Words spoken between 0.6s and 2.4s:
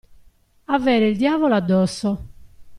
Avere il diavolo addosso.